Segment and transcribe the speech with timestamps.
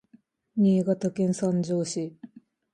[0.59, 2.03] Niigataken sanjo si